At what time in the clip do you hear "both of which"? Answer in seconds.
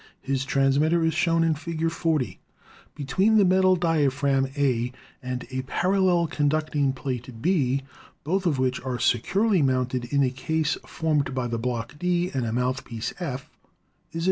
8.23-8.81